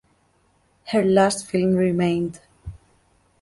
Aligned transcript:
Her 0.85 1.03
last 1.05 1.45
film 1.47 1.75
remained. 1.75 2.39